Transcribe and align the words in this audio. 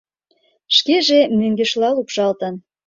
Шкеже 0.75 1.19
мӧҥгешла 1.37 1.89
лупшалтын. 1.97 2.55